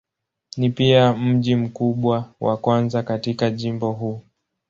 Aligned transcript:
Ni 0.57 0.69
pia 0.69 1.13
mji 1.13 1.55
mkubwa 1.55 2.33
wa 2.39 2.57
kwanza 2.57 3.03
katika 3.03 3.49
jimbo 3.49 3.91
huu. 3.91 4.21